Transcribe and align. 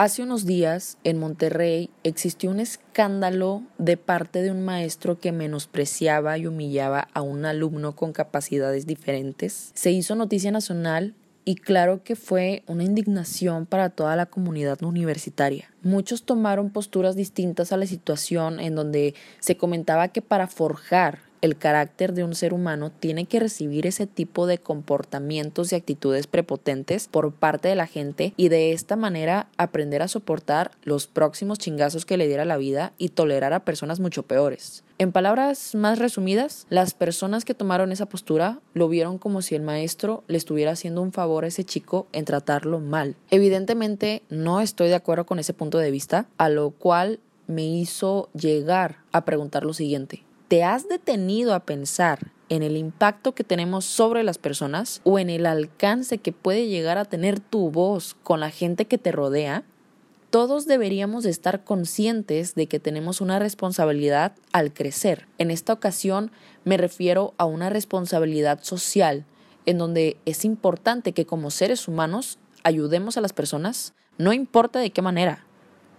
Hace 0.00 0.22
unos 0.22 0.46
días 0.46 0.96
en 1.04 1.18
Monterrey 1.18 1.90
existió 2.04 2.50
un 2.50 2.58
escándalo 2.58 3.64
de 3.76 3.98
parte 3.98 4.40
de 4.40 4.50
un 4.50 4.62
maestro 4.62 5.20
que 5.20 5.30
menospreciaba 5.30 6.38
y 6.38 6.46
humillaba 6.46 7.08
a 7.12 7.20
un 7.20 7.44
alumno 7.44 7.94
con 7.94 8.14
capacidades 8.14 8.86
diferentes. 8.86 9.72
Se 9.74 9.90
hizo 9.90 10.14
noticia 10.14 10.52
nacional 10.52 11.14
y 11.44 11.56
claro 11.56 12.02
que 12.02 12.16
fue 12.16 12.62
una 12.66 12.84
indignación 12.84 13.66
para 13.66 13.90
toda 13.90 14.16
la 14.16 14.24
comunidad 14.24 14.82
universitaria. 14.82 15.70
Muchos 15.82 16.22
tomaron 16.22 16.70
posturas 16.70 17.14
distintas 17.14 17.70
a 17.70 17.76
la 17.76 17.84
situación 17.84 18.58
en 18.58 18.76
donde 18.76 19.14
se 19.40 19.58
comentaba 19.58 20.08
que 20.08 20.22
para 20.22 20.46
forjar 20.46 21.29
el 21.40 21.56
carácter 21.56 22.12
de 22.12 22.24
un 22.24 22.34
ser 22.34 22.52
humano 22.52 22.90
tiene 22.90 23.26
que 23.26 23.40
recibir 23.40 23.86
ese 23.86 24.06
tipo 24.06 24.46
de 24.46 24.58
comportamientos 24.58 25.72
y 25.72 25.76
actitudes 25.76 26.26
prepotentes 26.26 27.08
por 27.08 27.32
parte 27.32 27.68
de 27.68 27.76
la 27.76 27.86
gente 27.86 28.34
y 28.36 28.48
de 28.48 28.72
esta 28.72 28.96
manera 28.96 29.48
aprender 29.56 30.02
a 30.02 30.08
soportar 30.08 30.72
los 30.82 31.06
próximos 31.06 31.58
chingazos 31.58 32.04
que 32.04 32.16
le 32.16 32.26
diera 32.26 32.44
la 32.44 32.56
vida 32.56 32.92
y 32.98 33.10
tolerar 33.10 33.52
a 33.52 33.64
personas 33.64 34.00
mucho 34.00 34.24
peores. 34.24 34.84
En 34.98 35.12
palabras 35.12 35.74
más 35.74 35.98
resumidas, 35.98 36.66
las 36.68 36.92
personas 36.92 37.46
que 37.46 37.54
tomaron 37.54 37.90
esa 37.90 38.06
postura 38.06 38.60
lo 38.74 38.88
vieron 38.88 39.16
como 39.16 39.40
si 39.40 39.54
el 39.54 39.62
maestro 39.62 40.24
le 40.26 40.36
estuviera 40.36 40.72
haciendo 40.72 41.00
un 41.00 41.12
favor 41.12 41.44
a 41.44 41.48
ese 41.48 41.64
chico 41.64 42.06
en 42.12 42.26
tratarlo 42.26 42.80
mal. 42.80 43.16
Evidentemente 43.30 44.22
no 44.28 44.60
estoy 44.60 44.88
de 44.88 44.96
acuerdo 44.96 45.24
con 45.24 45.38
ese 45.38 45.54
punto 45.54 45.78
de 45.78 45.90
vista, 45.90 46.26
a 46.36 46.50
lo 46.50 46.70
cual 46.72 47.20
me 47.46 47.64
hizo 47.64 48.28
llegar 48.34 48.98
a 49.10 49.24
preguntar 49.24 49.64
lo 49.64 49.72
siguiente. 49.72 50.22
¿Te 50.50 50.64
has 50.64 50.88
detenido 50.88 51.54
a 51.54 51.60
pensar 51.60 52.32
en 52.48 52.64
el 52.64 52.76
impacto 52.76 53.36
que 53.36 53.44
tenemos 53.44 53.84
sobre 53.84 54.24
las 54.24 54.36
personas 54.36 55.00
o 55.04 55.20
en 55.20 55.30
el 55.30 55.46
alcance 55.46 56.18
que 56.18 56.32
puede 56.32 56.66
llegar 56.66 56.98
a 56.98 57.04
tener 57.04 57.38
tu 57.38 57.70
voz 57.70 58.16
con 58.24 58.40
la 58.40 58.50
gente 58.50 58.86
que 58.86 58.98
te 58.98 59.12
rodea? 59.12 59.62
Todos 60.30 60.66
deberíamos 60.66 61.24
estar 61.24 61.62
conscientes 61.62 62.56
de 62.56 62.66
que 62.66 62.80
tenemos 62.80 63.20
una 63.20 63.38
responsabilidad 63.38 64.32
al 64.50 64.72
crecer. 64.72 65.28
En 65.38 65.52
esta 65.52 65.72
ocasión 65.72 66.32
me 66.64 66.76
refiero 66.76 67.32
a 67.38 67.44
una 67.44 67.70
responsabilidad 67.70 68.60
social, 68.64 69.26
en 69.66 69.78
donde 69.78 70.16
es 70.24 70.44
importante 70.44 71.12
que 71.12 71.26
como 71.26 71.52
seres 71.52 71.86
humanos 71.86 72.40
ayudemos 72.64 73.16
a 73.16 73.20
las 73.20 73.32
personas, 73.32 73.94
no 74.18 74.32
importa 74.32 74.80
de 74.80 74.90
qué 74.90 75.00
manera, 75.00 75.46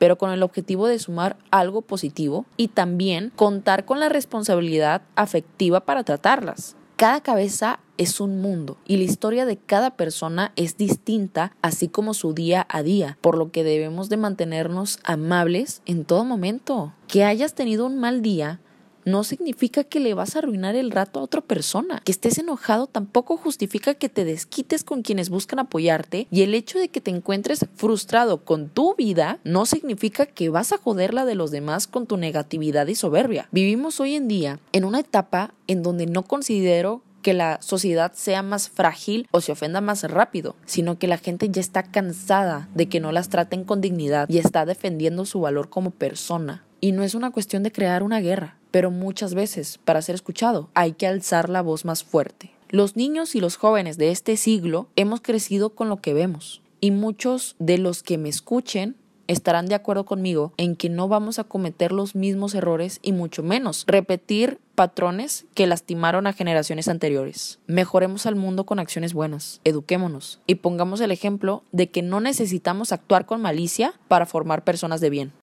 pero 0.02 0.17
con 0.17 0.31
el 0.31 0.41
objetivo 0.41 0.88
de 0.88 0.97
sumar 0.97 1.38
algo 1.52 1.83
positivo 1.83 2.47
y 2.57 2.69
también 2.69 3.31
contar 3.35 3.85
con 3.85 3.99
la 3.99 4.09
responsabilidad 4.09 5.03
afectiva 5.16 5.81
para 5.81 6.03
tratarlas. 6.03 6.75
Cada 6.95 7.21
cabeza 7.21 7.80
es 7.99 8.19
un 8.19 8.41
mundo 8.41 8.77
y 8.88 8.97
la 8.97 9.03
historia 9.03 9.45
de 9.45 9.57
cada 9.57 9.91
persona 9.91 10.53
es 10.55 10.75
distinta, 10.75 11.55
así 11.61 11.88
como 11.88 12.16
su 12.16 12.33
día 12.33 12.66
a 12.67 12.81
día, 12.81 13.19
por 13.22 13.38
lo 13.38 13.52
que 13.52 13.63
debemos 13.63 14.09
de 14.09 14.17
mantenernos 14.17 14.97
amables 15.03 15.83
en 15.85 16.03
todo 16.03 16.25
momento. 16.25 16.95
Que 17.07 17.23
hayas 17.23 17.53
tenido 17.53 17.85
un 17.85 17.99
mal 17.99 18.23
día 18.23 18.59
no 19.05 19.23
significa 19.23 19.83
que 19.83 19.99
le 19.99 20.13
vas 20.13 20.35
a 20.35 20.39
arruinar 20.39 20.75
el 20.75 20.91
rato 20.91 21.19
a 21.19 21.23
otra 21.23 21.41
persona. 21.41 22.02
Que 22.03 22.11
estés 22.11 22.38
enojado 22.38 22.88
tampoco 22.88 23.38
justifica 23.38 23.94
que 23.94 24.09
te 24.09 24.25
desquites 24.25 24.83
con 24.83 25.02
quienes 25.02 25.30
buscan 25.30 25.59
apoyarte 25.59 26.27
y 26.31 26.41
el 26.41 26.53
hecho 26.53 26.80
de 26.80 26.89
que 26.89 27.02
te 27.02 27.11
encuentres 27.11 27.66
frustrado 27.75 28.44
con 28.44 28.69
tu 28.69 28.95
vida 28.95 29.39
no 29.44 29.66
significa 29.66 30.25
que 30.25 30.49
vas 30.49 30.72
a 30.72 30.77
joderla 30.77 31.25
de 31.25 31.35
los 31.35 31.52
demás 31.52 31.88
con 31.88 32.07
tu 32.07 32.17
negatividad 32.17 32.88
y 32.88 32.95
soberbia. 32.95 33.47
Vivimos 33.52 33.99
hoy 33.99 34.16
en 34.16 34.27
día 34.27 34.59
en 34.72 34.85
una 34.85 34.99
etapa 34.99 35.53
en 35.67 35.83
donde 35.83 36.05
no 36.05 36.23
considero 36.23 37.02
que 37.22 37.33
la 37.33 37.61
sociedad 37.61 38.13
sea 38.13 38.44
más 38.44 38.69
frágil 38.69 39.27
o 39.31 39.41
se 39.41 39.52
ofenda 39.52 39.81
más 39.81 40.03
rápido, 40.03 40.55
sino 40.66 40.97
que 40.97 41.07
la 41.07 41.17
gente 41.17 41.49
ya 41.49 41.61
está 41.61 41.83
cansada 41.83 42.67
de 42.73 42.89
que 42.89 42.99
no 42.99 43.11
las 43.11 43.29
traten 43.29 43.63
con 43.63 43.81
dignidad 43.81 44.27
y 44.29 44.39
está 44.39 44.66
defendiendo 44.66 45.25
su 45.25 45.39
valor 45.41 45.69
como 45.69 45.91
persona. 45.91 46.63
Y 46.79 46.94
no 46.94 47.03
es 47.03 47.13
una 47.13 47.31
cuestión 47.31 47.63
de 47.63 47.72
crear 47.72 48.02
una 48.02 48.19
guerra, 48.19 48.57
pero 48.72 48.89
muchas 48.91 49.33
veces, 49.33 49.80
para 49.83 50.02
ser 50.02 50.16
escuchado, 50.16 50.69
hay 50.73 50.94
que 50.94 51.08
alzar 51.08 51.50
la 51.50 51.61
voz 51.61 51.86
más 51.86 52.03
fuerte. 52.03 52.51
Los 52.69 52.96
niños 52.96 53.35
y 53.35 53.41
los 53.41 53.57
jóvenes 53.57 53.97
de 53.97 54.12
este 54.12 54.38
siglo 54.38 54.88
hemos 54.96 55.22
crecido 55.22 55.72
con 55.72 55.90
lo 55.90 56.01
que 56.01 56.13
vemos, 56.13 56.62
y 56.79 56.91
muchos 56.91 57.56
de 57.59 57.78
los 57.78 58.01
que 58.01 58.18
me 58.18 58.29
escuchen 58.29 58.96
estarán 59.28 59.68
de 59.68 59.75
acuerdo 59.75 60.06
conmigo 60.06 60.53
en 60.57 60.75
que 60.75 60.90
no 60.90 61.07
vamos 61.07 61.40
a 61.40 61.46
cometer 61.46 61.91
los 61.91 62.16
mismos 62.16 62.53
errores 62.53 63.00
y 63.01 63.13
mucho 63.13 63.44
menos 63.44 63.85
repetir 63.88 64.59
patrones 64.75 65.46
que 65.53 65.67
lastimaron 65.67 66.28
a 66.28 66.34
generaciones 66.34 66.88
anteriores. 66.88 67.59
Mejoremos 67.67 68.25
al 68.25 68.35
mundo 68.35 68.66
con 68.66 68.79
acciones 68.79 69.13
buenas, 69.13 69.62
eduquémonos 69.63 70.40
y 70.47 70.56
pongamos 70.56 71.00
el 71.01 71.12
ejemplo 71.12 71.63
de 71.72 71.90
que 71.90 72.01
no 72.01 72.19
necesitamos 72.19 72.91
actuar 72.91 73.25
con 73.25 73.41
malicia 73.41 73.94
para 74.07 74.25
formar 74.25 74.63
personas 74.63 75.01
de 75.01 75.09
bien. 75.09 75.31